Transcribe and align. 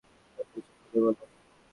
সবকিছু 0.37 0.71
খুলে 0.79 0.99
বলো। 1.03 1.23